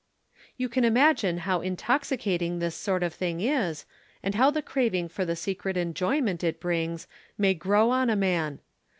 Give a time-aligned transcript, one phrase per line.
[0.57, 3.85] '""'You can imagine how intoxicating this sort of thing is
[4.23, 7.05] and how the craving for the secret enjoyment it brings
[7.37, 8.61] may grow on a man.